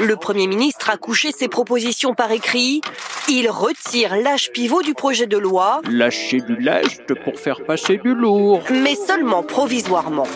Le 0.00 0.16
Premier 0.16 0.48
ministre 0.48 0.90
a 0.90 0.96
couché 0.96 1.30
ses 1.30 1.46
propositions 1.46 2.14
par 2.14 2.32
écrit. 2.32 2.80
Il 3.28 3.48
retire 3.48 4.16
l'âge 4.16 4.50
pivot 4.52 4.82
du 4.82 4.92
projet 4.92 5.28
de 5.28 5.38
loi. 5.38 5.82
Lâcher 5.88 6.40
du 6.40 6.56
lest 6.56 7.14
pour 7.22 7.38
faire 7.38 7.64
passer 7.64 7.98
du 7.98 8.12
lourd. 8.12 8.60
Mais 8.72 8.96
seulement 8.96 9.44
provisoirement. 9.44 10.26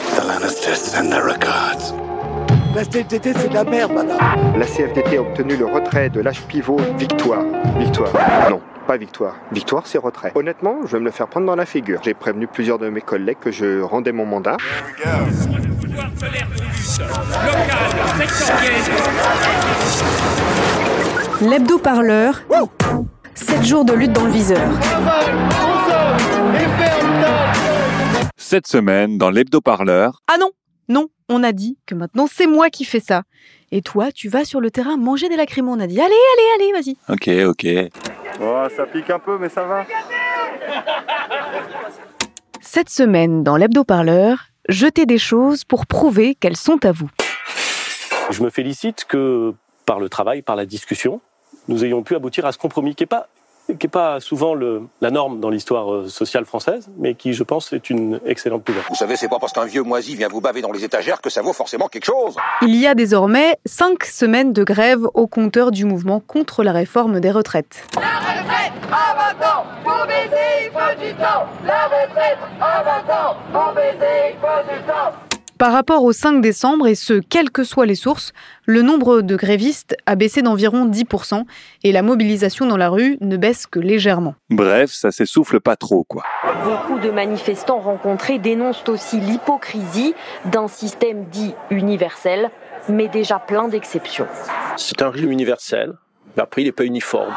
La 2.76 2.84
CFDT, 2.84 3.32
c'est 3.34 3.48
de 3.48 3.54
la 3.54 3.64
merde, 3.64 3.92
madame. 3.92 4.18
La 4.56 4.64
CFDT 4.64 5.16
a 5.16 5.22
obtenu 5.22 5.56
le 5.56 5.66
retrait 5.66 6.08
de 6.08 6.20
l'âge 6.20 6.42
pivot 6.42 6.80
Victoire. 6.96 7.42
Victoire. 7.78 8.12
Non, 8.48 8.60
pas 8.86 8.96
Victoire. 8.96 9.34
Victoire, 9.50 9.88
c'est 9.88 9.98
retrait. 9.98 10.30
Honnêtement, 10.36 10.86
je 10.86 10.92
vais 10.92 11.00
me 11.00 11.06
le 11.06 11.10
faire 11.10 11.26
prendre 11.26 11.46
dans 11.46 11.56
la 11.56 11.66
figure. 11.66 12.00
J'ai 12.04 12.14
prévenu 12.14 12.46
plusieurs 12.46 12.78
de 12.78 12.88
mes 12.90 13.00
collègues 13.00 13.38
que 13.40 13.50
je 13.50 13.80
rendais 13.80 14.12
mon 14.12 14.24
mandat. 14.24 14.56
L'hebdo-parleur. 21.40 22.42
7 23.34 23.64
jours 23.64 23.84
de 23.84 23.92
lutte 23.92 24.12
dans 24.12 24.24
le 24.24 24.30
viseur. 24.30 24.68
Cette 28.36 28.66
semaine, 28.66 29.18
dans 29.18 29.30
l'hebdo-parleur. 29.30 30.20
Ah 30.26 30.36
non, 30.38 30.50
non, 30.88 31.06
on 31.28 31.42
a 31.42 31.52
dit 31.52 31.78
que 31.86 31.94
maintenant 31.94 32.26
c'est 32.30 32.46
moi 32.46 32.70
qui 32.70 32.84
fais 32.84 33.00
ça. 33.00 33.22
Et 33.70 33.82
toi, 33.82 34.10
tu 34.12 34.28
vas 34.28 34.44
sur 34.44 34.60
le 34.60 34.70
terrain 34.70 34.96
manger 34.96 35.28
des 35.28 35.36
lacrymos. 35.36 35.72
On 35.72 35.80
a 35.80 35.86
dit 35.86 36.00
allez, 36.00 36.14
allez, 36.34 36.72
allez, 36.72 36.72
vas-y. 36.72 36.96
Ok, 37.08 37.28
ok. 37.48 37.66
Oh, 38.40 38.66
ça 38.76 38.86
pique 38.86 39.10
un 39.10 39.18
peu, 39.18 39.38
mais 39.38 39.48
ça 39.48 39.64
va. 39.64 39.84
Cette 42.60 42.88
semaine, 42.88 43.42
dans 43.42 43.56
l'hebdo-parleur, 43.56 44.46
jetez 44.68 45.06
des 45.06 45.18
choses 45.18 45.64
pour 45.64 45.86
prouver 45.86 46.34
qu'elles 46.34 46.56
sont 46.56 46.84
à 46.84 46.92
vous. 46.92 47.10
Je 48.30 48.42
me 48.42 48.50
félicite 48.50 49.04
que 49.06 49.54
par 49.86 49.98
le 49.98 50.08
travail, 50.08 50.42
par 50.42 50.56
la 50.56 50.66
discussion, 50.66 51.20
nous 51.66 51.84
ayons 51.84 52.02
pu 52.02 52.14
aboutir 52.14 52.46
à 52.46 52.52
ce 52.52 52.58
compromis 52.58 52.94
qui 52.94 53.02
n'est 53.02 53.08
pas, 53.08 53.28
qui 53.78 53.86
est 53.86 53.90
pas 53.90 54.20
souvent 54.20 54.54
le, 54.54 54.82
la 55.00 55.10
norme 55.10 55.40
dans 55.40 55.50
l'histoire 55.50 55.92
euh, 55.92 56.08
sociale 56.08 56.44
française, 56.44 56.88
mais 56.96 57.14
qui, 57.14 57.32
je 57.32 57.42
pense, 57.42 57.72
est 57.72 57.90
une 57.90 58.20
excellente 58.24 58.66
nouvelle. 58.68 58.84
Vous 58.88 58.94
savez, 58.94 59.16
c'est 59.16 59.28
pas 59.28 59.38
parce 59.38 59.52
qu'un 59.52 59.66
vieux 59.66 59.82
moisi 59.82 60.16
vient 60.16 60.28
vous 60.28 60.40
baver 60.40 60.62
dans 60.62 60.72
les 60.72 60.84
étagères 60.84 61.20
que 61.20 61.30
ça 61.30 61.42
vaut 61.42 61.52
forcément 61.52 61.88
quelque 61.88 62.06
chose. 62.06 62.36
Il 62.62 62.74
y 62.74 62.86
a 62.86 62.94
désormais 62.94 63.56
cinq 63.66 64.04
semaines 64.04 64.52
de 64.52 64.64
grève 64.64 65.06
au 65.14 65.26
compteur 65.26 65.70
du 65.70 65.84
mouvement 65.84 66.20
contre 66.20 66.62
la 66.62 66.72
réforme 66.72 67.20
des 67.20 67.30
retraites. 67.30 67.84
La 67.96 68.18
retraite 68.18 68.72
à 68.90 69.34
20 69.38 69.46
ans, 69.46 69.64
pour 69.84 70.06
baiser, 70.06 70.66
il 70.66 70.70
faut 70.72 71.06
du 71.06 71.14
temps. 71.14 71.46
La 71.64 71.84
retraite 71.86 72.38
à 72.60 72.82
20 72.82 73.12
ans, 73.12 73.36
pour 73.52 73.74
baiser, 73.74 74.34
il 74.34 74.38
faut 74.40 74.74
du 74.74 74.80
temps. 74.86 75.27
Par 75.58 75.72
rapport 75.72 76.04
au 76.04 76.12
5 76.12 76.40
décembre, 76.40 76.86
et 76.86 76.94
ce, 76.94 77.14
quelles 77.14 77.50
que 77.50 77.64
soient 77.64 77.84
les 77.84 77.96
sources, 77.96 78.32
le 78.64 78.82
nombre 78.82 79.22
de 79.22 79.34
grévistes 79.34 79.96
a 80.06 80.14
baissé 80.14 80.40
d'environ 80.40 80.86
10% 80.86 81.42
et 81.82 81.90
la 81.90 82.02
mobilisation 82.02 82.66
dans 82.66 82.76
la 82.76 82.88
rue 82.88 83.18
ne 83.20 83.36
baisse 83.36 83.66
que 83.66 83.80
légèrement. 83.80 84.36
Bref, 84.50 84.92
ça 84.92 85.10
s'essouffle 85.10 85.58
pas 85.58 85.74
trop, 85.74 86.04
quoi. 86.04 86.22
Beaucoup 86.62 87.00
de 87.00 87.10
manifestants 87.10 87.80
rencontrés 87.80 88.38
dénoncent 88.38 88.88
aussi 88.88 89.18
l'hypocrisie 89.18 90.14
d'un 90.44 90.68
système 90.68 91.24
dit 91.24 91.54
universel, 91.70 92.50
mais 92.88 93.08
déjà 93.08 93.40
plein 93.40 93.66
d'exceptions. 93.66 94.28
C'est 94.76 95.02
un 95.02 95.10
régime 95.10 95.32
universel, 95.32 95.94
mais 96.36 96.44
après, 96.44 96.62
il 96.62 96.66
n'est 96.66 96.72
pas 96.72 96.84
uniforme. 96.84 97.34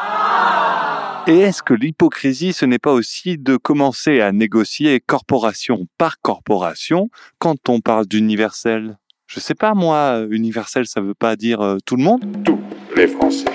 Et 1.28 1.40
est-ce 1.40 1.62
que 1.62 1.76
l'hypocrisie, 1.76 2.52
ce 2.52 2.66
n'est 2.66 2.80
pas 2.80 2.94
aussi 2.94 3.38
de 3.38 3.56
commencer 3.56 4.22
à 4.22 4.32
négocier 4.32 5.00
corporation 5.00 5.86
par 6.00 6.20
corporation 6.20 7.10
quand 7.38 7.70
on 7.70 7.80
parle 7.80 8.08
d'universel? 8.08 8.98
Je 9.28 9.40
sais 9.40 9.54
pas, 9.54 9.76
moi, 9.76 10.26
universel, 10.32 10.88
ça 10.88 11.00
veut 11.00 11.14
pas 11.14 11.36
dire 11.36 11.62
euh, 11.62 11.78
tout 11.86 11.96
le 11.96 12.04
monde? 12.04 12.26
Tous 12.44 12.60
les 12.98 13.08
Français. 13.08 13.46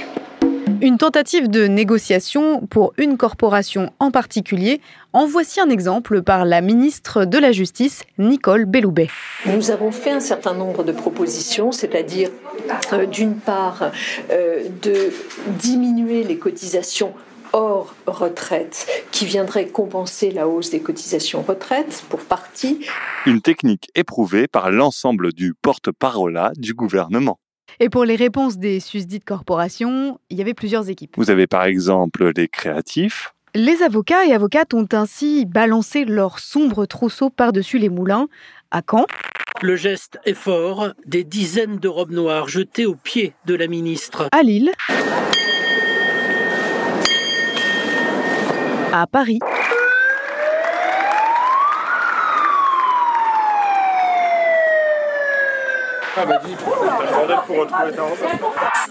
Une 0.80 0.98
tentative 0.98 1.48
de 1.48 1.66
négociation 1.66 2.66
pour 2.66 2.92
une 2.98 3.16
corporation 3.16 3.92
en 3.98 4.10
particulier. 4.10 4.80
En 5.12 5.26
voici 5.26 5.60
un 5.60 5.70
exemple 5.70 6.22
par 6.22 6.44
la 6.44 6.60
ministre 6.60 7.24
de 7.24 7.38
la 7.38 7.50
Justice, 7.50 8.04
Nicole 8.18 8.66
Belloubet. 8.66 9.08
Nous 9.46 9.70
avons 9.70 9.90
fait 9.90 10.10
un 10.10 10.20
certain 10.20 10.54
nombre 10.54 10.84
de 10.84 10.92
propositions, 10.92 11.72
c'est-à-dire 11.72 12.30
euh, 12.92 13.06
d'une 13.06 13.36
part 13.36 13.90
euh, 14.30 14.64
de 14.82 15.12
diminuer 15.58 16.22
les 16.22 16.36
cotisations 16.38 17.14
hors 17.52 17.94
retraite 18.06 18.86
qui 19.12 19.26
viendrait 19.26 19.68
compenser 19.68 20.30
la 20.30 20.48
hausse 20.48 20.70
des 20.70 20.80
cotisations 20.80 21.42
retraite 21.42 22.04
pour 22.08 22.20
partie. 22.20 22.86
Une 23.26 23.40
technique 23.40 23.90
éprouvée 23.94 24.46
par 24.48 24.70
l'ensemble 24.70 25.32
du 25.32 25.54
porte-parole 25.54 26.52
du 26.56 26.74
gouvernement. 26.74 27.38
Et 27.80 27.88
pour 27.88 28.04
les 28.04 28.16
réponses 28.16 28.58
des 28.58 28.80
susdites 28.80 29.24
corporations, 29.24 30.18
il 30.30 30.38
y 30.38 30.40
avait 30.40 30.54
plusieurs 30.54 30.88
équipes. 30.88 31.14
Vous 31.16 31.30
avez 31.30 31.46
par 31.46 31.64
exemple 31.64 32.32
les 32.36 32.48
créatifs, 32.48 33.34
Les 33.54 33.82
avocats 33.82 34.24
et 34.26 34.32
avocates 34.32 34.74
ont 34.74 34.88
ainsi 34.92 35.44
balancé 35.46 36.04
leur 36.04 36.38
sombre 36.38 36.86
trousseau 36.86 37.30
par-dessus 37.30 37.78
les 37.78 37.88
moulins. 37.88 38.28
À 38.70 38.82
Caen, 38.88 39.06
Le 39.62 39.76
geste 39.76 40.18
est 40.24 40.34
fort, 40.34 40.88
des 41.06 41.24
dizaines 41.24 41.78
de 41.78 41.88
robes 41.88 42.10
noires 42.12 42.48
jetées 42.48 42.86
aux 42.86 42.94
pieds 42.96 43.34
de 43.46 43.54
la 43.54 43.66
ministre. 43.66 44.28
à 44.32 44.42
Lille, 44.42 44.72
à 49.00 49.06
Paris, 49.06 49.38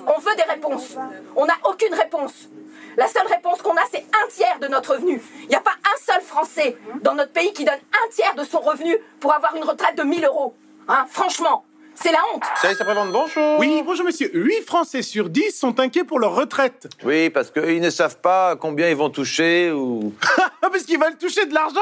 On 0.07 0.19
veut 0.19 0.35
des 0.35 0.43
réponses. 0.43 0.95
On 1.35 1.45
n'a 1.45 1.53
aucune 1.63 1.93
réponse. 1.93 2.49
La 2.97 3.07
seule 3.07 3.25
réponse 3.27 3.61
qu'on 3.63 3.71
a, 3.71 3.81
c'est 3.91 4.05
un 4.23 4.27
tiers 4.29 4.59
de 4.59 4.67
notre 4.67 4.93
revenu. 4.93 5.21
Il 5.41 5.47
n'y 5.49 5.55
a 5.55 5.59
pas 5.59 5.71
un 5.71 5.97
seul 5.99 6.21
Français 6.21 6.77
dans 7.01 7.15
notre 7.15 7.31
pays 7.31 7.51
qui 7.53 7.65
donne 7.65 7.73
un 7.73 8.09
tiers 8.11 8.35
de 8.35 8.43
son 8.43 8.59
revenu 8.59 8.95
pour 9.19 9.33
avoir 9.33 9.55
une 9.55 9.63
retraite 9.63 9.97
de 9.97 10.03
1000 10.03 10.23
euros. 10.25 10.55
Hein, 10.87 11.05
franchement, 11.09 11.65
c'est 11.95 12.11
la 12.11 12.19
honte. 12.33 12.43
Ça, 12.61 12.73
ça 12.75 12.85
présente 12.85 13.11
bonjour. 13.11 13.59
Oui, 13.59 13.81
bonjour 13.85 14.05
monsieur. 14.05 14.29
8 14.33 14.61
Français 14.65 15.01
sur 15.01 15.29
10 15.29 15.51
sont 15.51 15.79
inquiets 15.79 16.03
pour 16.03 16.19
leur 16.19 16.35
retraite. 16.35 16.87
Oui, 17.03 17.29
parce 17.29 17.51
qu'ils 17.51 17.81
ne 17.81 17.89
savent 17.89 18.17
pas 18.17 18.55
combien 18.55 18.89
ils 18.89 18.95
vont 18.95 19.09
toucher 19.09 19.71
ou. 19.71 20.13
Ah, 20.61 20.69
parce 20.71 20.83
qu'ils 20.83 20.99
veulent 20.99 21.17
toucher 21.17 21.45
de 21.45 21.53
l'argent? 21.53 21.79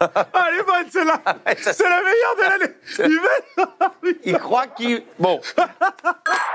Elle 0.00 0.54
est 0.54 0.64
bonne 0.64 0.90
celle-là 0.90 1.20
C'est 1.56 1.88
la 1.88 2.00
meilleure 2.02 2.36
de 2.36 2.42
l'année 2.42 2.72
Ils 4.24 4.38
croient 4.38 4.66
qu'ils. 4.68 5.02
Bon. 5.18 5.40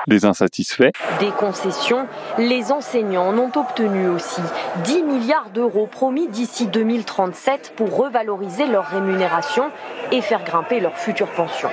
les 0.07 0.25
insatisfaits, 0.25 0.91
Des 1.19 1.31
concessions, 1.31 2.07
les 2.37 2.71
enseignants 2.71 3.27
en 3.27 3.37
ont 3.37 3.51
obtenu 3.55 4.07
aussi 4.07 4.41
10 4.83 5.03
milliards 5.03 5.49
d'euros 5.49 5.87
promis 5.87 6.27
d'ici 6.27 6.67
2037 6.67 7.73
pour 7.75 7.95
revaloriser 7.97 8.65
leur 8.65 8.85
rémunération 8.85 9.71
et 10.11 10.21
faire 10.21 10.43
grimper 10.43 10.79
leur 10.79 10.97
future 10.97 11.29
pension. 11.31 11.69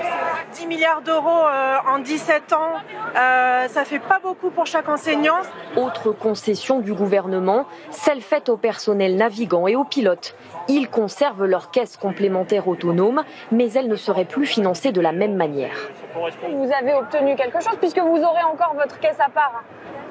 10 0.53 0.67
milliards 0.67 1.03
d'euros 1.03 1.29
euh, 1.29 1.77
en 1.89 1.99
17 1.99 2.53
ans, 2.53 2.73
euh, 3.17 3.69
ça 3.69 3.85
fait 3.85 3.99
pas 3.99 4.19
beaucoup 4.23 4.51
pour 4.51 4.67
chaque 4.67 4.89
enseignant. 4.89 5.41
Autre 5.77 6.13
concession 6.13 6.81
du 6.81 6.93
gouvernement, 6.93 7.67
celle 7.91 8.21
faite 8.21 8.49
au 8.49 8.57
personnel 8.57 9.17
navigant 9.17 9.67
et 9.67 9.77
aux 9.77 9.85
pilotes. 9.85 10.35
Ils 10.69 10.89
conservent 10.89 11.45
leur 11.45 11.71
caisse 11.71 11.97
complémentaire 11.97 12.69
autonome, 12.69 13.23
mais 13.53 13.73
elle 13.73 13.89
ne 13.89 13.97
serait 13.97 14.25
plus 14.25 14.47
financée 14.47 14.93
de 14.93 15.01
la 15.01 15.13
même 15.13 15.35
manière. 15.35 15.77
Vous 16.15 16.73
avez 16.73 16.95
obtenu 16.95 17.37
quelque 17.37 17.61
chose 17.61 17.77
puisque 17.79 17.99
vous 17.99 18.23
aurez 18.23 18.43
encore 18.43 18.75
votre 18.75 18.99
caisse 18.99 19.21
à 19.21 19.31
part. 19.31 19.63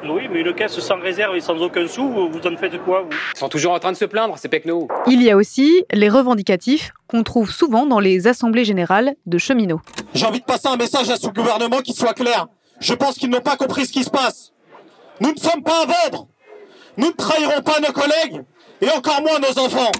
Oui, 0.03 0.27
mais 0.31 0.41
une 0.41 0.53
caisse 0.53 0.79
sans 0.79 0.99
réserve 0.99 1.35
et 1.35 1.41
sans 1.41 1.57
aucun 1.61 1.87
sou, 1.87 2.29
vous 2.31 2.47
en 2.47 2.55
faites 2.57 2.81
quoi, 2.83 3.01
vous? 3.01 3.09
Ils 3.35 3.39
sont 3.39 3.49
toujours 3.49 3.73
en 3.73 3.79
train 3.79 3.91
de 3.91 3.97
se 3.97 4.05
plaindre, 4.05 4.37
ces 4.37 4.47
pecnos. 4.47 4.87
il 5.07 5.21
y 5.21 5.29
a 5.29 5.35
aussi 5.35 5.83
les 5.91 6.09
revendicatifs 6.09 6.91
qu'on 7.07 7.23
trouve 7.23 7.51
souvent 7.51 7.85
dans 7.85 7.99
les 7.99 8.27
assemblées 8.27 8.63
générales 8.63 9.15
de 9.25 9.37
cheminots. 9.37 9.81
J'ai 10.13 10.25
envie 10.25 10.39
de 10.39 10.45
passer 10.45 10.67
un 10.67 10.77
message 10.77 11.09
à 11.09 11.17
ce 11.17 11.27
gouvernement 11.27 11.81
qui 11.81 11.93
soit 11.93 12.13
clair. 12.13 12.47
Je 12.79 12.93
pense 12.93 13.15
qu'ils 13.15 13.29
n'ont 13.29 13.41
pas 13.41 13.57
compris 13.57 13.85
ce 13.85 13.91
qui 13.91 14.03
se 14.03 14.09
passe. 14.09 14.53
Nous 15.19 15.33
ne 15.33 15.37
sommes 15.37 15.63
pas 15.63 15.83
à 15.83 15.85
vendre. 15.85 16.27
Nous 16.97 17.07
ne 17.07 17.13
trahirons 17.13 17.61
pas 17.61 17.79
nos 17.79 17.93
collègues 17.93 18.43
et 18.81 18.89
encore 18.89 19.21
moins 19.21 19.39
nos 19.39 19.59
enfants. 19.63 19.91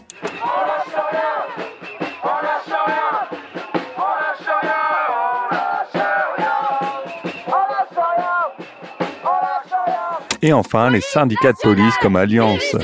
Et 10.42 10.54
enfin 10.54 10.90
les 10.90 11.02
syndicats 11.02 11.54
de 11.54 11.58
police 11.58 11.96
comme 12.02 12.16
Alliance. 12.16 12.76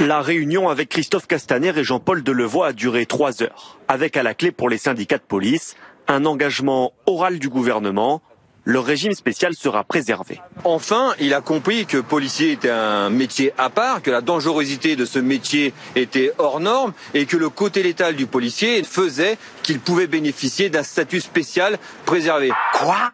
La 0.00 0.20
réunion 0.20 0.68
avec 0.68 0.90
Christophe 0.90 1.26
Castaner 1.26 1.72
et 1.76 1.84
Jean-Paul 1.84 2.22
Delevoye 2.22 2.68
a 2.68 2.72
duré 2.72 3.06
trois 3.06 3.42
heures, 3.42 3.78
avec 3.88 4.16
à 4.16 4.22
la 4.22 4.34
clé 4.34 4.50
pour 4.50 4.68
les 4.68 4.78
syndicats 4.78 5.18
de 5.18 5.22
police 5.22 5.76
un 6.08 6.24
engagement 6.24 6.92
oral 7.06 7.38
du 7.38 7.48
gouvernement, 7.48 8.22
le 8.64 8.80
régime 8.80 9.12
spécial 9.12 9.54
sera 9.54 9.84
préservé. 9.84 10.40
Enfin, 10.64 11.14
il 11.20 11.34
a 11.34 11.40
compris 11.40 11.86
que 11.86 11.98
policier 11.98 12.52
était 12.52 12.70
un 12.70 13.10
métier 13.10 13.52
à 13.58 13.70
part, 13.70 14.02
que 14.02 14.10
la 14.10 14.20
dangerosité 14.20 14.96
de 14.96 15.04
ce 15.04 15.20
métier 15.20 15.72
était 15.94 16.32
hors 16.38 16.58
norme 16.58 16.92
et 17.14 17.26
que 17.26 17.36
le 17.36 17.48
côté 17.48 17.84
létal 17.84 18.16
du 18.16 18.26
policier 18.26 18.82
faisait 18.82 19.38
qu'il 19.62 19.78
pouvait 19.78 20.08
bénéficier 20.08 20.68
d'un 20.68 20.82
statut 20.82 21.20
spécial 21.20 21.78
préservé. 22.04 22.50
Quoi? 22.74 23.12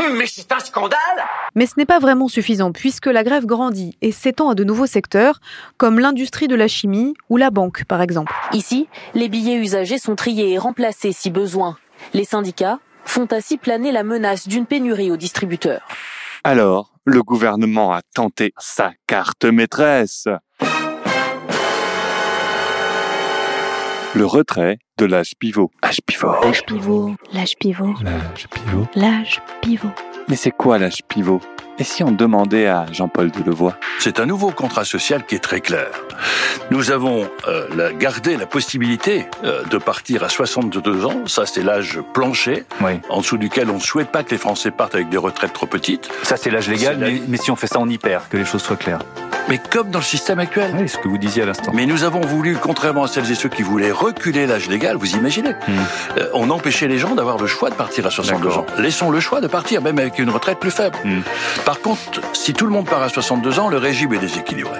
mais 0.16 0.26
c'est 0.26 0.50
un 0.52 0.58
scandale 0.58 0.98
Mais 1.54 1.66
ce 1.66 1.74
n'est 1.76 1.86
pas 1.86 1.98
vraiment 1.98 2.28
suffisant 2.28 2.72
puisque 2.72 3.06
la 3.06 3.24
grève 3.24 3.46
grandit 3.46 3.96
et 4.02 4.12
s'étend 4.12 4.50
à 4.50 4.54
de 4.54 4.64
nouveaux 4.64 4.86
secteurs 4.86 5.40
comme 5.76 5.98
l'industrie 5.98 6.48
de 6.48 6.54
la 6.54 6.68
chimie 6.68 7.14
ou 7.28 7.36
la 7.36 7.50
banque 7.50 7.84
par 7.84 8.02
exemple. 8.02 8.32
Ici, 8.52 8.88
les 9.14 9.28
billets 9.28 9.56
usagés 9.56 9.98
sont 9.98 10.16
triés 10.16 10.52
et 10.52 10.58
remplacés 10.58 11.12
si 11.12 11.30
besoin. 11.30 11.76
Les 12.14 12.24
syndicats 12.24 12.78
font 13.04 13.28
ainsi 13.32 13.56
planer 13.56 13.92
la 13.92 14.04
menace 14.04 14.46
d'une 14.48 14.66
pénurie 14.66 15.10
aux 15.10 15.16
distributeurs. 15.16 15.86
Alors, 16.44 16.92
le 17.04 17.22
gouvernement 17.22 17.92
a 17.92 18.02
tenté 18.14 18.52
sa 18.58 18.92
carte 19.06 19.44
maîtresse. 19.44 20.28
Le 24.14 24.26
retrait 24.26 24.78
de 24.98 25.06
l'âge 25.06 25.32
pivot. 25.38 25.70
Âge 25.84 26.00
pivot. 26.04 26.34
L'âge 26.42 26.62
pivot, 26.66 27.14
l'âge 27.32 27.54
pivot, 27.58 27.94
L'âge 28.02 28.48
pivot. 28.50 28.86
l'âge 28.96 29.42
pivot. 29.62 29.90
Mais 30.28 30.36
c'est 30.36 30.50
quoi 30.50 30.78
l'âge 30.78 31.02
pivot? 31.08 31.40
Et 31.78 31.84
si 31.84 32.02
on 32.02 32.10
demandait 32.10 32.66
à 32.66 32.84
Jean-Paul 32.92 33.30
Delevoye? 33.30 33.72
C'est 34.00 34.20
un 34.20 34.26
nouveau 34.26 34.50
contrat 34.50 34.84
social 34.84 35.24
qui 35.24 35.36
est 35.36 35.38
très 35.40 35.60
clair. 35.60 35.86
Nous 36.70 36.90
avons 36.90 37.26
euh, 37.48 37.92
gardé 37.98 38.36
la 38.36 38.44
possibilité 38.46 39.26
euh, 39.44 39.64
de 39.64 39.78
partir 39.78 40.22
à 40.24 40.28
62 40.28 41.06
ans, 41.06 41.26
ça 41.26 41.46
c'est 41.46 41.62
l'âge 41.62 42.00
plancher, 42.12 42.64
en 43.08 43.18
dessous 43.20 43.38
duquel 43.38 43.70
on 43.70 43.74
ne 43.74 43.80
souhaite 43.80 44.10
pas 44.10 44.22
que 44.24 44.30
les 44.32 44.38
Français 44.38 44.70
partent 44.72 44.94
avec 44.94 45.08
des 45.08 45.16
retraites 45.16 45.52
trop 45.54 45.66
petites. 45.66 46.10
Ça, 46.24 46.36
c'est 46.36 46.50
l'âge 46.50 46.68
légal, 46.68 46.98
mais, 46.98 47.22
mais 47.28 47.38
si 47.38 47.50
on 47.50 47.56
fait 47.56 47.66
ça 47.68 47.78
en 47.78 47.88
hyper, 47.88 48.28
que 48.28 48.36
les 48.36 48.44
choses 48.44 48.62
soient 48.62 48.76
claires. 48.76 49.00
Mais 49.50 49.58
comme 49.58 49.90
dans 49.90 49.98
le 49.98 50.04
système 50.04 50.38
actuel. 50.38 50.72
Oui, 50.78 50.88
ce 50.88 50.96
que 50.96 51.08
vous 51.08 51.18
disiez 51.18 51.42
à 51.42 51.46
l'instant. 51.46 51.72
Mais 51.74 51.84
nous 51.84 52.04
avons 52.04 52.20
voulu, 52.20 52.56
contrairement 52.56 53.02
à 53.02 53.08
celles 53.08 53.30
et 53.32 53.34
ceux 53.34 53.48
qui 53.48 53.62
voulaient 53.62 53.90
reculer 53.90 54.46
l'âge 54.46 54.68
légal, 54.68 54.96
vous 54.96 55.16
imaginez, 55.16 55.54
euh, 56.18 56.28
on 56.34 56.50
empêchait 56.50 56.86
les 56.86 56.98
gens 56.98 57.16
d'avoir 57.16 57.36
le 57.36 57.48
choix 57.48 57.68
de 57.68 57.74
partir 57.74 58.06
à 58.06 58.10
62 58.10 58.48
ans. 58.50 58.66
Laissons 58.78 59.10
le 59.10 59.18
choix 59.18 59.40
de 59.40 59.48
partir, 59.48 59.82
même 59.82 59.98
avec 59.98 60.20
une 60.20 60.30
retraite 60.30 60.60
plus 60.60 60.70
faible. 60.70 60.96
Par 61.64 61.80
contre, 61.80 62.20
si 62.32 62.54
tout 62.54 62.64
le 62.64 62.70
monde 62.70 62.86
part 62.86 63.02
à 63.02 63.08
62 63.08 63.58
ans, 63.58 63.68
le 63.68 63.78
régime 63.78 64.14
est 64.14 64.18
déséquilibré. 64.18 64.78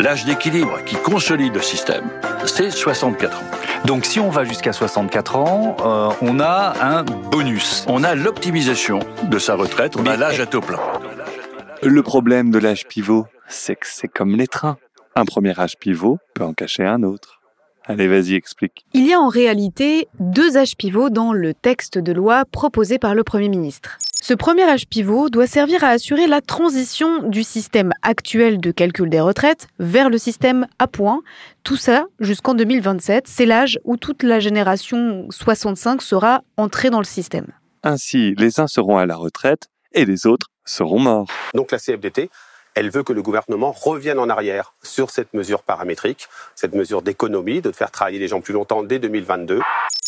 L'âge 0.00 0.24
d'équilibre 0.24 0.82
qui 0.84 0.96
consolide 0.96 1.54
le 1.54 1.62
système, 1.62 2.04
c'est 2.46 2.70
64 2.70 3.38
ans. 3.38 3.42
Donc 3.84 4.04
si 4.04 4.18
on 4.18 4.30
va 4.30 4.44
jusqu'à 4.44 4.72
64 4.72 5.36
ans, 5.36 5.76
euh, 5.84 6.08
on 6.22 6.40
a 6.40 6.74
un 6.80 7.04
bonus. 7.04 7.84
On 7.86 8.02
a 8.02 8.16
l'optimisation 8.16 8.98
de 9.22 9.38
sa 9.38 9.54
retraite, 9.54 9.94
on 9.96 10.06
a 10.06 10.16
l'âge 10.16 10.40
à 10.40 10.46
taux 10.46 10.60
plein. 10.60 10.80
Le 11.82 12.02
problème 12.02 12.50
de 12.50 12.58
l'âge 12.58 12.86
pivot, 12.86 13.26
c'est 13.50 13.76
que 13.76 13.86
c'est 13.86 14.08
comme 14.08 14.36
les 14.36 14.46
trains. 14.46 14.78
Un 15.16 15.24
premier 15.24 15.58
âge 15.58 15.76
pivot 15.76 16.18
peut 16.34 16.44
en 16.44 16.54
cacher 16.54 16.84
un 16.84 17.02
autre. 17.02 17.40
Allez, 17.84 18.06
vas-y, 18.06 18.34
explique. 18.34 18.86
Il 18.94 19.06
y 19.06 19.12
a 19.12 19.20
en 19.20 19.28
réalité 19.28 20.08
deux 20.20 20.56
âges 20.56 20.76
pivots 20.76 21.10
dans 21.10 21.32
le 21.32 21.54
texte 21.54 21.98
de 21.98 22.12
loi 22.12 22.44
proposé 22.44 22.98
par 22.98 23.14
le 23.14 23.24
Premier 23.24 23.48
ministre. 23.48 23.98
Ce 24.22 24.34
premier 24.34 24.64
âge 24.64 24.86
pivot 24.86 25.30
doit 25.30 25.46
servir 25.46 25.82
à 25.82 25.88
assurer 25.88 26.26
la 26.26 26.42
transition 26.42 27.22
du 27.22 27.42
système 27.42 27.92
actuel 28.02 28.60
de 28.60 28.70
calcul 28.70 29.08
des 29.08 29.20
retraites 29.20 29.66
vers 29.78 30.10
le 30.10 30.18
système 30.18 30.66
à 30.78 30.86
points. 30.86 31.22
Tout 31.64 31.78
ça 31.78 32.04
jusqu'en 32.20 32.54
2027. 32.54 33.26
C'est 33.26 33.46
l'âge 33.46 33.80
où 33.84 33.96
toute 33.96 34.22
la 34.22 34.38
génération 34.38 35.26
65 35.30 36.02
sera 36.02 36.42
entrée 36.58 36.90
dans 36.90 36.98
le 36.98 37.04
système. 37.04 37.46
Ainsi, 37.82 38.34
les 38.36 38.60
uns 38.60 38.66
seront 38.66 38.98
à 38.98 39.06
la 39.06 39.16
retraite 39.16 39.68
et 39.92 40.04
les 40.04 40.26
autres 40.26 40.48
seront 40.66 41.00
morts. 41.00 41.26
Donc 41.54 41.72
la 41.72 41.78
CFDT, 41.78 42.30
elle 42.74 42.90
veut 42.90 43.02
que 43.02 43.12
le 43.12 43.22
gouvernement 43.22 43.72
revienne 43.72 44.18
en 44.18 44.28
arrière 44.28 44.74
sur 44.82 45.10
cette 45.10 45.34
mesure 45.34 45.62
paramétrique, 45.62 46.28
cette 46.54 46.74
mesure 46.74 47.02
d'économie, 47.02 47.60
de 47.60 47.72
faire 47.72 47.90
travailler 47.90 48.18
les 48.18 48.28
gens 48.28 48.40
plus 48.40 48.54
longtemps 48.54 48.82
dès 48.82 48.98
2022. 48.98 49.60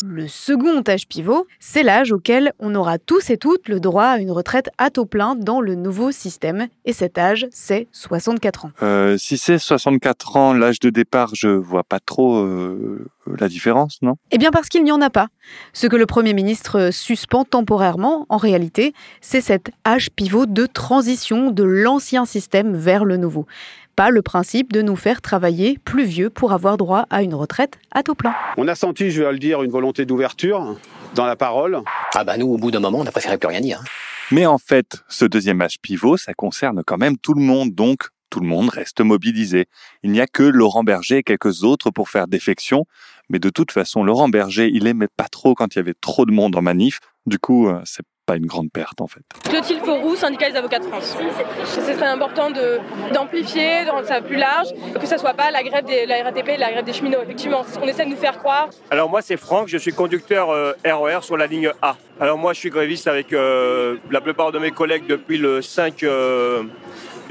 Le 0.04 0.26
second 0.26 0.82
âge 0.88 1.06
pivot, 1.06 1.46
c'est 1.60 1.84
l'âge 1.84 2.10
auquel 2.10 2.52
on 2.58 2.74
aura 2.74 2.98
tous 2.98 3.30
et 3.30 3.36
toutes 3.36 3.68
le 3.68 3.78
droit 3.78 4.06
à 4.06 4.18
une 4.18 4.32
retraite 4.32 4.68
à 4.76 4.90
taux 4.90 5.06
plein 5.06 5.36
dans 5.36 5.60
le 5.60 5.76
nouveau 5.76 6.10
système. 6.10 6.66
Et 6.84 6.92
cet 6.92 7.18
âge, 7.18 7.46
c'est 7.52 7.86
64 7.92 8.64
ans. 8.64 8.70
Euh, 8.82 9.16
si 9.16 9.38
c'est 9.38 9.58
64 9.58 10.36
ans, 10.36 10.54
l'âge 10.54 10.80
de 10.80 10.90
départ, 10.90 11.34
je 11.34 11.48
vois 11.48 11.84
pas 11.84 12.00
trop 12.00 12.38
euh, 12.38 13.06
la 13.26 13.48
différence, 13.48 13.98
non? 14.02 14.14
Eh 14.30 14.38
bien 14.38 14.50
parce 14.50 14.68
qu'il 14.68 14.84
n'y 14.84 14.92
en 14.92 15.00
a 15.00 15.10
pas. 15.10 15.28
Ce 15.72 15.86
que 15.86 15.96
le 15.96 16.06
Premier 16.06 16.34
ministre 16.34 16.90
suspend 16.92 17.44
temporairement, 17.44 18.26
en 18.28 18.36
réalité, 18.36 18.92
c'est 19.20 19.40
cet 19.40 19.70
âge 19.86 20.10
pivot 20.10 20.46
de 20.46 20.66
transition 20.66 21.50
de 21.50 21.62
l'ancien 21.62 22.24
système 22.24 22.76
vers 22.76 23.04
le 23.04 23.16
nouveau. 23.16 23.46
Pas 23.94 24.10
le 24.10 24.22
principe 24.22 24.72
de 24.72 24.80
nous 24.80 24.96
faire 24.96 25.20
travailler 25.20 25.78
plus 25.84 26.04
vieux 26.04 26.30
pour 26.30 26.52
avoir 26.52 26.78
droit 26.78 27.06
à 27.10 27.22
une 27.22 27.34
retraite 27.34 27.78
à 27.90 28.02
taux 28.02 28.14
plein. 28.14 28.34
On 28.56 28.66
a 28.66 28.74
senti, 28.74 29.10
je 29.10 29.22
vais 29.22 29.32
le 29.32 29.38
dire, 29.38 29.62
une 29.62 29.70
volonté 29.70 30.06
d'ouverture 30.06 30.78
dans 31.14 31.26
la 31.26 31.36
parole. 31.36 31.82
Ah 32.14 32.24
bah 32.24 32.38
nous, 32.38 32.46
au 32.46 32.56
bout 32.56 32.70
d'un 32.70 32.80
moment, 32.80 33.00
on 33.00 33.06
a 33.06 33.10
préféré 33.10 33.36
plus 33.36 33.48
rien 33.48 33.60
dire. 33.60 33.82
Mais 34.30 34.46
en 34.46 34.56
fait, 34.56 35.02
ce 35.08 35.26
deuxième 35.26 35.60
âge 35.60 35.76
pivot, 35.82 36.16
ça 36.16 36.32
concerne 36.32 36.82
quand 36.86 36.96
même 36.96 37.18
tout 37.18 37.34
le 37.34 37.42
monde, 37.42 37.74
donc 37.74 38.08
tout 38.30 38.40
le 38.40 38.46
monde 38.46 38.70
reste 38.70 39.02
mobilisé. 39.02 39.66
Il 40.02 40.10
n'y 40.10 40.20
a 40.20 40.26
que 40.26 40.42
Laurent 40.42 40.84
Berger 40.84 41.18
et 41.18 41.22
quelques 41.22 41.64
autres 41.64 41.90
pour 41.90 42.08
faire 42.08 42.26
défection, 42.26 42.86
mais 43.32 43.38
de 43.38 43.48
toute 43.48 43.72
façon, 43.72 44.04
Laurent 44.04 44.28
Berger, 44.28 44.70
il 44.72 44.86
aimait 44.86 45.08
pas 45.16 45.28
trop 45.28 45.54
quand 45.54 45.74
il 45.74 45.78
y 45.78 45.80
avait 45.80 45.94
trop 45.98 46.26
de 46.26 46.32
monde 46.32 46.54
en 46.54 46.62
manif, 46.62 47.00
du 47.26 47.38
coup, 47.38 47.66
euh, 47.66 47.80
c'est 47.84 48.04
pas 48.26 48.36
une 48.36 48.46
grande 48.46 48.70
perte 48.70 49.00
en 49.00 49.06
fait. 49.06 49.22
Clotilde 49.44 49.84
Fauroux, 49.84 50.14
syndicat 50.14 50.50
des 50.50 50.56
avocats 50.56 50.78
de 50.78 50.84
France. 50.84 51.16
C'est 51.64 51.96
très 51.96 52.06
important 52.06 52.50
de- 52.50 52.78
d'amplifier, 53.12 53.84
de, 53.84 53.90
rendre 53.90 54.06
ça 54.06 54.20
plus 54.20 54.36
large, 54.36 54.68
que 55.00 55.06
ça 55.06 55.18
soit 55.18 55.34
pas 55.34 55.50
la 55.50 55.62
grève 55.62 55.84
de 55.84 56.08
la 56.08 56.22
RATP 56.22 56.50
et 56.50 56.56
la 56.56 56.70
grève 56.70 56.84
des 56.84 56.92
cheminots. 56.92 57.22
Effectivement, 57.22 57.64
c'est 57.66 57.74
ce 57.74 57.78
qu'on 57.78 57.88
essaie 57.88 58.04
de 58.04 58.10
nous 58.10 58.16
faire 58.16 58.38
croire. 58.38 58.68
Alors 58.90 59.10
moi 59.10 59.22
c'est 59.22 59.36
Franck, 59.36 59.68
je 59.68 59.78
suis 59.78 59.92
conducteur 59.92 60.50
euh, 60.50 60.72
RER 60.84 61.22
sur 61.22 61.36
la 61.36 61.46
ligne 61.46 61.72
A. 61.82 61.96
Alors 62.20 62.38
moi 62.38 62.52
je 62.52 62.60
suis 62.60 62.70
gréviste 62.70 63.08
avec 63.08 63.32
euh, 63.32 63.96
la 64.10 64.20
plupart 64.20 64.52
de 64.52 64.58
mes 64.58 64.70
collègues 64.70 65.06
depuis 65.08 65.38
le 65.38 65.60
5 65.60 66.02
euh, 66.04 66.62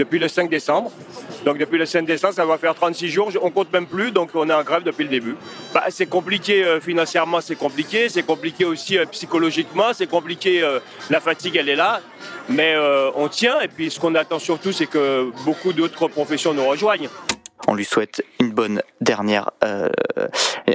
depuis 0.02 0.18
le 0.18 0.28
5 0.28 0.50
décembre. 0.50 0.92
Donc 1.46 1.58
depuis 1.60 1.78
le 1.78 1.86
5 1.86 2.06
décembre, 2.06 2.34
ça 2.34 2.46
va 2.46 2.58
faire 2.58 2.74
36 2.74 3.10
jours, 3.10 3.32
on 3.42 3.52
compte 3.52 3.72
même 3.72 3.86
plus, 3.86 4.12
donc 4.12 4.32
on 4.34 4.50
est 4.50 4.54
en 4.54 4.64
grève 4.64 4.84
depuis 4.84 5.04
le 5.04 5.10
début. 5.10 5.36
Bah, 5.74 5.84
c'est 5.90 6.08
compliqué 6.08 6.64
euh, 6.64 6.80
financièrement, 6.80 7.40
c'est 7.40 7.56
compliqué, 7.56 8.10
c'est 8.10 8.24
compliqué 8.24 8.66
aussi 8.66 8.98
euh, 8.98 9.06
psychologiquement, 9.06 9.94
c'est 9.94 10.08
compliqué, 10.08 10.64
euh, 10.64 10.80
la 11.12 11.20
fatigue 11.20 11.56
elle 11.56 11.70
est 11.70 11.76
là, 11.76 12.02
mais 12.50 12.76
on 13.16 13.28
tient 13.28 13.60
et 13.62 13.68
puis 13.68 13.92
ce 13.92 14.00
qu'on 14.00 14.16
attend 14.16 14.40
surtout 14.40 14.72
c'est 14.72 14.88
que 14.88 15.32
beaucoup 15.46 15.74
d'autres 15.74 16.08
professions 16.08 16.54
nous 16.54 16.68
rejoignent. 16.68 17.10
On 17.68 17.76
lui 17.76 17.86
souhaite 17.86 18.24
une 18.40 18.52
bonne 18.52 18.82
dernière, 19.02 19.52
euh, 19.64 19.88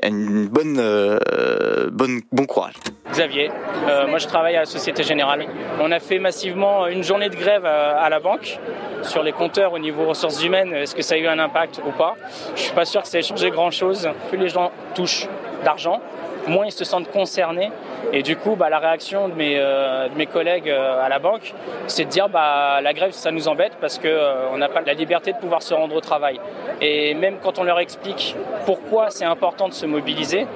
bonne, 0.02 0.78
euh, 0.78 1.88
bonne, 1.90 2.20
bon 2.32 2.46
courage. 2.46 2.74
Xavier, 3.10 3.50
euh, 3.88 4.06
moi 4.06 4.18
je 4.18 4.26
travaille 4.26 4.56
à 4.56 4.60
la 4.60 4.66
Société 4.66 5.02
Générale. 5.02 5.46
On 5.80 5.90
a 5.90 6.00
fait 6.00 6.18
massivement 6.18 6.86
une 6.86 7.02
journée 7.02 7.28
de 7.28 7.36
grève 7.36 7.66
à, 7.66 8.08
la 8.08 8.20
banque 8.20 8.58
sur 9.02 9.22
les 9.22 9.32
compteurs 9.32 9.72
au 9.72 9.78
niveau 9.78 10.06
ressources 10.06 10.42
humaines. 10.42 10.72
Est-ce 10.72 10.94
que 10.94 11.02
ça 11.02 11.14
a 11.14 11.18
eu 11.18 11.26
un 11.26 11.38
impact 11.38 11.80
ou 11.86 11.90
pas? 11.90 12.14
Je 12.54 12.62
suis 12.62 12.74
pas 12.74 12.84
sûr 12.84 13.02
que 13.02 13.08
ça 13.08 13.18
ait 13.18 13.22
changé 13.22 13.50
grand-chose. 13.50 14.08
Plus 14.28 14.38
les 14.38 14.48
gens 14.48 14.70
touchent 14.94 15.28
d'argent, 15.64 16.00
moins 16.48 16.66
ils 16.66 16.72
se 16.72 16.84
sentent 16.84 17.10
concernés. 17.10 17.70
Et 18.12 18.22
du 18.22 18.36
coup, 18.36 18.56
bah, 18.56 18.70
la 18.70 18.78
réaction 18.78 19.28
de 19.28 19.34
mes, 19.34 19.56
euh, 19.58 20.08
de 20.08 20.14
mes 20.14 20.26
collègues 20.26 20.68
euh, 20.68 21.04
à 21.04 21.08
la 21.08 21.18
banque, 21.18 21.54
c'est 21.86 22.04
de 22.04 22.10
dire 22.10 22.28
bah, 22.28 22.80
la 22.80 22.92
grève, 22.92 23.12
ça 23.12 23.30
nous 23.30 23.48
embête 23.48 23.72
parce 23.80 23.98
qu'on 23.98 24.08
on 24.52 24.58
n'a 24.58 24.68
pas 24.68 24.80
la 24.80 24.94
liberté 24.94 25.32
de 25.32 25.38
pouvoir 25.38 25.62
se 25.62 25.74
rendre 25.74 25.94
au 25.94 26.00
travail. 26.00 26.40
Et 26.80 27.14
même 27.14 27.36
quand 27.42 27.58
on 27.58 27.64
leur 27.64 27.78
explique 27.78 28.36
pourquoi 28.64 29.10
c'est 29.10 29.24
important 29.24 29.68
de 29.68 29.74
se 29.74 29.86
mobiliser, 29.86 30.46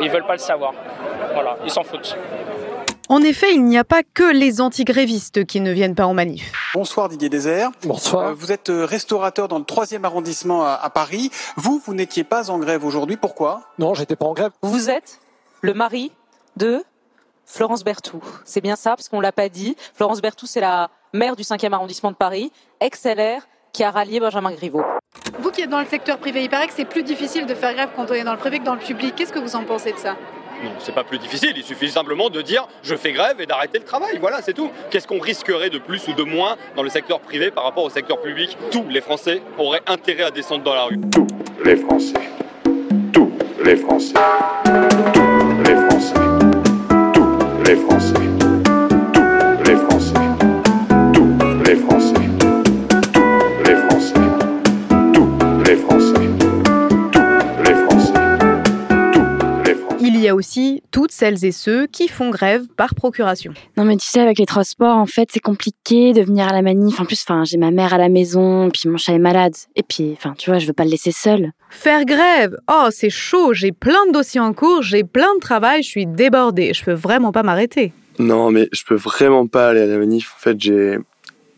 ils 0.00 0.10
veulent 0.10 0.26
pas 0.26 0.34
le 0.34 0.38
savoir. 0.38 0.72
Voilà, 1.34 1.56
ils 1.64 1.70
s'en 1.70 1.82
foutent. 1.84 2.16
En 3.08 3.22
effet, 3.22 3.52
il 3.52 3.64
n'y 3.64 3.76
a 3.76 3.82
pas 3.82 4.02
que 4.04 4.22
les 4.22 4.60
antigrévistes 4.60 5.44
qui 5.44 5.60
ne 5.60 5.72
viennent 5.72 5.96
pas 5.96 6.06
en 6.06 6.14
manif. 6.14 6.52
Bonsoir 6.74 7.08
Didier 7.08 7.28
Désert. 7.28 7.70
Bonsoir. 7.82 8.36
vous 8.36 8.52
êtes 8.52 8.70
euh, 8.70 8.84
restaurateur 8.84 9.48
dans 9.48 9.58
le 9.58 9.64
troisième 9.64 10.04
arrondissement 10.04 10.64
à, 10.64 10.78
à 10.80 10.90
Paris. 10.90 11.32
Vous, 11.56 11.82
vous 11.84 11.94
n'étiez 11.94 12.22
pas 12.22 12.50
en 12.50 12.58
grève 12.58 12.84
aujourd'hui. 12.84 13.16
Pourquoi? 13.16 13.62
Non, 13.80 13.94
j'étais 13.94 14.14
pas 14.14 14.26
en 14.26 14.32
grève. 14.32 14.52
Vous 14.62 14.90
êtes? 14.90 15.18
Le 15.60 15.74
mari 15.74 16.12
de 16.56 16.82
Florence 17.44 17.84
Berthoud. 17.84 18.22
C'est 18.44 18.60
bien 18.60 18.76
ça, 18.76 18.90
parce 18.90 19.08
qu'on 19.08 19.20
l'a 19.20 19.32
pas 19.32 19.48
dit. 19.48 19.76
Florence 19.94 20.20
Berthoud, 20.22 20.48
c'est 20.48 20.60
la 20.60 20.90
maire 21.12 21.36
du 21.36 21.42
5e 21.42 21.72
arrondissement 21.72 22.10
de 22.10 22.16
Paris, 22.16 22.52
ex-LR, 22.80 23.42
qui 23.72 23.84
a 23.84 23.90
rallié 23.90 24.20
Benjamin 24.20 24.52
Griveaux. 24.52 24.84
Vous 25.38 25.50
qui 25.50 25.62
êtes 25.62 25.70
dans 25.70 25.80
le 25.80 25.86
secteur 25.86 26.18
privé, 26.18 26.42
il 26.42 26.50
paraît 26.50 26.66
que 26.66 26.72
c'est 26.72 26.84
plus 26.84 27.02
difficile 27.02 27.46
de 27.46 27.54
faire 27.54 27.74
grève 27.74 27.90
quand 27.96 28.10
on 28.10 28.14
est 28.14 28.24
dans 28.24 28.32
le 28.32 28.38
privé 28.38 28.58
que 28.58 28.64
dans 28.64 28.74
le 28.74 28.80
public. 28.80 29.14
Qu'est-ce 29.16 29.32
que 29.32 29.38
vous 29.38 29.56
en 29.56 29.64
pensez 29.64 29.92
de 29.92 29.98
ça? 29.98 30.16
Non, 30.62 30.72
c'est 30.78 30.94
pas 30.94 31.04
plus 31.04 31.18
difficile, 31.18 31.54
il 31.56 31.64
suffit 31.64 31.90
simplement 31.90 32.28
de 32.28 32.42
dire 32.42 32.68
je 32.82 32.94
fais 32.94 33.12
grève 33.12 33.40
et 33.40 33.46
d'arrêter 33.46 33.78
le 33.78 33.84
travail, 33.84 34.18
voilà, 34.18 34.42
c'est 34.42 34.52
tout. 34.52 34.70
Qu'est-ce 34.90 35.06
qu'on 35.06 35.18
risquerait 35.18 35.70
de 35.70 35.78
plus 35.78 36.06
ou 36.08 36.12
de 36.12 36.22
moins 36.22 36.56
dans 36.76 36.82
le 36.82 36.90
secteur 36.90 37.20
privé 37.20 37.50
par 37.50 37.64
rapport 37.64 37.84
au 37.84 37.90
secteur 37.90 38.20
public? 38.20 38.58
Tous 38.70 38.86
les 38.88 39.00
Français 39.00 39.40
auraient 39.56 39.82
intérêt 39.86 40.24
à 40.24 40.30
descendre 40.30 40.62
dans 40.62 40.74
la 40.74 40.84
rue. 40.84 41.00
Tous 41.10 41.26
les 41.64 41.76
Français. 41.76 42.12
Tous 43.12 43.32
les 43.64 43.76
Français. 43.76 44.14
Tous 44.14 44.72
les 44.74 44.86
Français. 44.86 44.92
Tous 44.92 44.92
les 44.92 44.96
Français. 44.96 45.14
Tous 45.14 45.29
les 47.70 47.76
Français. 47.76 48.19
Toutes 60.90 61.12
celles 61.12 61.44
et 61.44 61.52
ceux 61.52 61.86
qui 61.86 62.08
font 62.08 62.30
grève 62.30 62.66
par 62.76 62.94
procuration. 62.94 63.52
Non 63.76 63.84
mais 63.84 63.96
tu 63.96 64.06
sais, 64.06 64.20
avec 64.20 64.38
les 64.38 64.46
transports, 64.46 64.96
en 64.96 65.06
fait, 65.06 65.28
c'est 65.32 65.40
compliqué 65.40 66.12
de 66.12 66.22
venir 66.22 66.48
à 66.48 66.52
la 66.52 66.62
manif. 66.62 67.00
En 67.00 67.04
plus, 67.04 67.22
enfin, 67.22 67.44
j'ai 67.44 67.58
ma 67.58 67.70
mère 67.70 67.94
à 67.94 67.98
la 67.98 68.08
maison, 68.08 68.70
puis 68.70 68.88
mon 68.88 68.96
chat 68.96 69.12
est 69.12 69.18
malade. 69.18 69.54
Et 69.76 69.82
puis, 69.82 70.12
enfin, 70.16 70.34
tu 70.36 70.50
vois, 70.50 70.58
je 70.58 70.66
veux 70.66 70.72
pas 70.72 70.84
le 70.84 70.90
laisser 70.90 71.12
seul. 71.12 71.52
Faire 71.70 72.04
grève? 72.04 72.56
Oh, 72.70 72.88
c'est 72.90 73.10
chaud, 73.10 73.52
j'ai 73.54 73.72
plein 73.72 74.06
de 74.06 74.12
dossiers 74.12 74.40
en 74.40 74.52
cours, 74.52 74.82
j'ai 74.82 75.04
plein 75.04 75.34
de 75.34 75.40
travail, 75.40 75.82
je 75.82 75.88
suis 75.88 76.06
débordée, 76.06 76.72
je 76.74 76.84
peux 76.84 76.92
vraiment 76.92 77.32
pas 77.32 77.42
m'arrêter. 77.42 77.92
Non, 78.18 78.50
mais 78.50 78.68
je 78.72 78.84
peux 78.84 78.96
vraiment 78.96 79.46
pas 79.46 79.70
aller 79.70 79.80
à 79.80 79.86
la 79.86 79.98
manif. 79.98 80.34
En 80.36 80.40
fait, 80.40 80.60
j'ai 80.60 80.98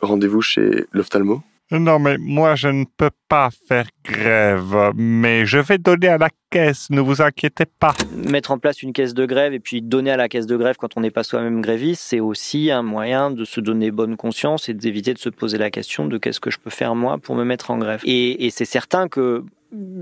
rendez-vous 0.01 0.43
chez 0.43 0.85
l'ophtalmo. 0.93 1.43
Non, 1.73 1.99
mais 1.99 2.19
moi, 2.19 2.55
je 2.55 2.69
ne 2.69 2.85
peux 2.85 3.11
pas 3.29 3.49
faire 3.67 3.87
grève, 4.05 4.93
mais 4.95 5.47
je 5.47 5.57
vais 5.57 5.79
donner 5.79 6.09
à 6.09 6.19
la 6.19 6.29
caisse, 6.51 6.91
ne 6.91 7.01
vous 7.01 7.23
inquiétez 7.23 7.65
pas. 7.65 7.95
Mettre 8.29 8.51
en 8.51 8.59
place 8.59 8.83
une 8.83 8.93
caisse 8.93 9.15
de 9.15 9.25
grève 9.25 9.55
et 9.55 9.59
puis 9.59 9.81
donner 9.81 10.11
à 10.11 10.19
la 10.19 10.29
caisse 10.29 10.47
de 10.47 10.57
grève 10.59 10.77
quand 10.77 10.99
on 10.99 11.01
n'est 11.01 11.11
pas 11.11 11.23
soi-même 11.23 11.63
gréviste, 11.63 12.03
c'est 12.03 12.21
aussi 12.21 12.71
un 12.71 12.83
moyen 12.83 13.31
de 13.31 13.47
se 13.47 13.61
donner 13.61 13.91
bonne 13.91 14.19
conscience 14.19 14.69
et 14.69 14.75
d'éviter 14.75 15.15
de 15.15 15.19
se 15.19 15.31
poser 15.31 15.57
la 15.57 15.71
question 15.71 16.07
de 16.07 16.19
qu'est-ce 16.19 16.41
que 16.41 16.51
je 16.51 16.59
peux 16.59 16.69
faire 16.69 16.95
moi 16.95 17.17
pour 17.17 17.35
me 17.37 17.45
mettre 17.45 17.71
en 17.71 17.79
grève. 17.79 18.03
Et, 18.05 18.45
et 18.45 18.51
c'est 18.51 18.67
certain 18.67 19.09
que 19.09 19.43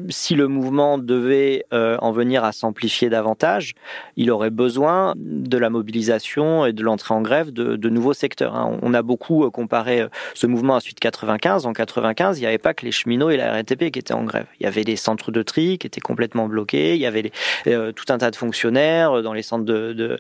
si 0.09 0.35
le 0.35 0.49
mouvement 0.49 0.99
devait 0.99 1.65
euh, 1.73 1.97
en 2.01 2.11
venir 2.11 2.45
à 2.45 2.53
s'amplifier 2.53 3.09
davantage, 3.09 3.75
il 4.17 4.31
aurait 4.31 4.51
besoin 4.51 5.15
de 5.17 5.59
la 5.59 5.71
mobilisation 5.71 6.67
et 6.67 6.73
de 6.73 6.83
l'entrée 6.83 7.15
en 7.15 7.23
grève 7.23 7.53
de, 7.53 7.77
de 7.77 7.89
nouveaux 7.89 8.13
secteurs. 8.13 8.57
Hein. 8.57 8.79
On 8.83 8.95
a 8.95 9.03
beaucoup 9.03 9.45
euh, 9.45 9.51
comparé 9.51 10.01
euh, 10.01 10.09
ce 10.35 10.47
mouvement 10.47 10.77
à 10.77 10.81
suite 10.81 10.99
95. 10.99 11.67
En 11.67 11.73
95, 11.73 12.39
il 12.39 12.43
n'y 12.43 12.47
avait 12.47 12.59
pas 12.59 12.75
que 12.75 12.85
les 12.85 12.93
cheminots 12.93 13.31
et 13.31 13.37
la 13.37 13.53
RATP 13.53 13.91
qui 13.91 13.99
étaient 13.99 14.15
en 14.15 14.25
grève. 14.25 14.47
Il 14.59 14.65
y 14.65 14.67
avait 14.67 14.83
les 14.83 14.97
centres 14.97 15.31
de 15.31 15.43
tri 15.43 15.79
qui 15.79 15.87
étaient 15.87 16.01
complètement 16.01 16.49
bloqués. 16.49 16.95
Il 16.95 17.01
y 17.01 17.07
avait 17.07 17.31
tout 17.65 18.05
un 18.09 18.19
tas 18.19 18.31
de 18.31 18.37
fonctionnaires 18.37 19.23
dans 19.23 19.33
les 19.33 19.43
centres 19.43 19.65
de, 19.65 19.93
de 19.93 20.19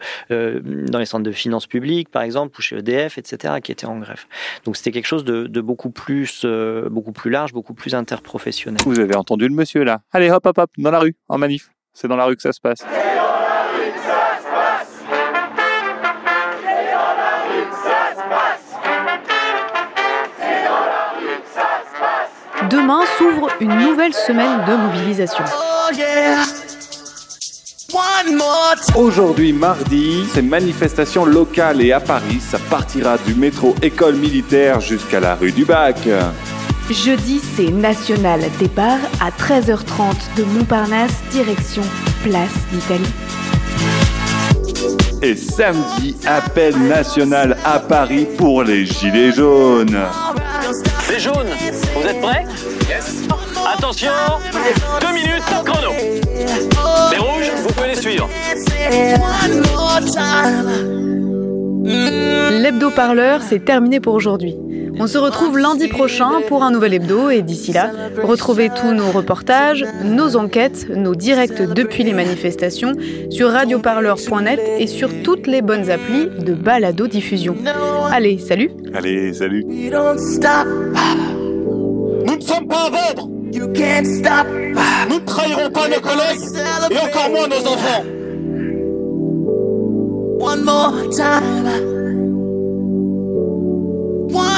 dans 0.90 0.98
les 0.98 1.06
centres 1.06 1.24
de 1.24 1.32
finances 1.32 1.66
publiques, 1.66 2.08
par 2.08 2.22
exemple, 2.22 2.58
ou 2.58 2.62
chez 2.62 2.76
EDF, 2.76 3.18
etc., 3.18 3.54
qui 3.62 3.72
étaient 3.72 3.86
en 3.86 3.98
grève. 3.98 4.24
Donc 4.64 4.76
c'était 4.76 4.92
quelque 4.92 5.06
chose 5.06 5.24
de, 5.24 5.46
de 5.46 5.60
beaucoup 5.60 5.90
plus, 5.90 6.46
beaucoup 6.90 7.12
plus 7.12 7.30
large, 7.30 7.52
beaucoup 7.52 7.74
plus 7.74 7.94
interprofessionnel. 7.94 8.80
Vous 8.84 9.00
avez 9.00 9.16
entendu 9.16 9.39
le 9.48 9.54
monsieur 9.54 9.84
là. 9.84 10.00
Allez, 10.12 10.30
hop, 10.30 10.44
hop, 10.46 10.58
hop, 10.58 10.70
dans 10.76 10.90
la 10.90 11.00
rue, 11.00 11.14
en 11.28 11.38
manif. 11.38 11.70
C'est 11.92 12.08
dans 12.08 12.16
la 12.16 12.24
rue 12.24 12.36
que 12.36 12.42
ça 12.42 12.52
se 12.52 12.60
passe. 12.60 12.84
Demain 22.70 23.00
s'ouvre 23.18 23.48
une 23.60 23.76
nouvelle 23.78 24.14
semaine 24.14 24.64
de 24.66 24.76
mobilisation. 24.76 25.44
Aujourd'hui, 28.94 29.52
mardi, 29.52 30.24
c'est 30.32 30.42
manifestation 30.42 31.24
locale 31.24 31.82
et 31.82 31.92
à 31.92 31.98
Paris, 31.98 32.38
ça 32.40 32.58
partira 32.70 33.18
du 33.18 33.34
métro 33.34 33.74
École 33.82 34.14
Militaire 34.14 34.80
jusqu'à 34.80 35.18
la 35.18 35.34
rue 35.34 35.50
du 35.50 35.64
Bac. 35.64 35.96
Jeudi, 36.94 37.40
c'est 37.56 37.70
national. 37.70 38.40
Départ 38.58 38.98
à 39.20 39.30
13h30 39.30 40.36
de 40.36 40.44
Montparnasse, 40.44 41.22
direction 41.30 41.82
Place 42.24 42.50
d'Italie. 42.72 43.12
Et 45.22 45.36
samedi, 45.36 46.16
appel 46.26 46.76
national 46.76 47.56
à 47.64 47.78
Paris 47.78 48.26
pour 48.36 48.64
les 48.64 48.86
Gilets 48.86 49.32
jaunes. 49.32 49.98
Les 51.10 51.20
jaunes, 51.20 51.48
vous 51.94 52.06
êtes 52.06 52.20
prêts? 52.20 52.46
Yes. 52.88 53.28
Attention, 53.76 54.10
deux 55.00 55.14
minutes, 55.14 55.44
chrono. 55.64 55.92
Les 57.12 57.18
rouges, 57.18 57.52
vous 57.62 57.72
pouvez 57.72 57.88
les 57.88 57.94
suivre. 57.94 58.28
L'hebdo-parleur, 62.50 63.40
c'est 63.48 63.64
terminé 63.64 64.00
pour 64.00 64.14
aujourd'hui. 64.14 64.56
On 64.98 65.06
se 65.06 65.18
retrouve 65.18 65.58
lundi 65.58 65.88
prochain 65.88 66.42
pour 66.48 66.62
un 66.62 66.70
nouvel 66.70 66.94
hebdo 66.94 67.30
et 67.30 67.42
d'ici 67.42 67.72
là, 67.72 67.90
retrouvez 68.22 68.70
tous 68.70 68.92
nos 68.92 69.10
reportages, 69.10 69.84
nos 70.04 70.36
enquêtes, 70.36 70.88
nos 70.88 71.14
directs 71.14 71.62
depuis 71.62 72.04
les 72.04 72.12
manifestations 72.12 72.92
sur 73.30 73.50
radioparleur.net 73.50 74.60
et 74.78 74.86
sur 74.86 75.22
toutes 75.22 75.46
les 75.46 75.62
bonnes 75.62 75.90
applis 75.90 76.28
de 76.38 76.52
balado 76.54 77.06
diffusion. 77.06 77.56
Allez, 78.10 78.38
salut. 78.38 78.70
Allez, 78.94 79.32
salut. 79.32 79.64
Nous 79.64 79.90
ne 82.36 82.40
sommes 82.40 82.66
pas 82.68 82.86
à 82.86 82.90
vendre 82.90 83.28
Nous 83.52 83.68
ne 83.68 85.24
trahirons 85.24 85.70
pas 85.70 85.88
nos 85.88 86.00
collègues 86.00 86.40
et 86.90 86.98
encore 86.98 87.30
moins 87.30 87.48
nos 87.48 87.66
enfants. 87.66 88.04
One 90.40 90.64
more 90.64 90.94
time. 91.10 91.99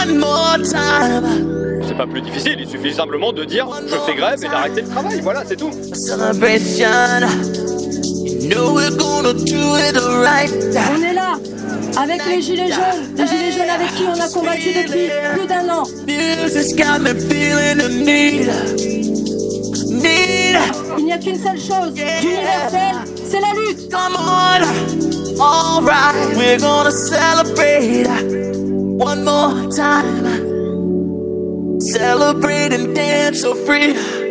One 0.03 0.19
more 0.19 0.59
time. 0.59 1.81
C'est 1.87 1.97
pas 1.97 2.09
plus 2.09 2.23
difficile, 2.23 2.57
il 2.59 2.69
suffit 2.69 2.93
simplement 2.93 3.33
de 3.33 3.45
dire 3.45 3.69
je 3.87 3.95
fais 4.05 4.17
grève 4.17 4.43
et 4.45 4.49
d'arrêter 4.49 4.81
le 4.81 4.89
travail, 4.89 5.21
voilà, 5.21 5.45
c'est 5.47 5.55
tout. 5.55 5.71
Celebration. 5.95 7.21
You 8.41 8.49
know 8.49 8.75
we're 8.75 8.91
gonna 8.97 9.33
do 9.33 9.77
it 9.77 9.97
right. 10.25 10.51
On 10.93 11.03
est 11.05 11.15
là 11.15 11.39
avec 11.97 12.27
les 12.27 12.43
gilets 12.43 12.73
jaunes, 12.73 13.15
les 13.17 13.27
gilets 13.29 13.53
jaunes 13.53 13.71
avec 13.71 13.95
qui 13.95 14.03
on 14.09 14.19
a 14.21 14.29
combattu 14.29 14.71
depuis 14.75 15.09
plus 15.35 15.47
d'un 15.47 15.69
an. 15.69 15.85
Il 20.99 21.05
n'y 21.05 21.13
a 21.13 21.19
qu'une 21.19 21.37
seule 21.37 21.61
chose, 21.61 21.93
universelle, 21.97 22.97
c'est 23.31 23.41
la 23.41 23.53
lutte. 23.55 23.83
One 29.03 29.25
more 29.25 29.69
time. 29.73 31.81
Celebrate 31.81 32.73
and 32.73 32.95
dance 32.95 33.41
so 33.41 33.55
free. 33.55 34.22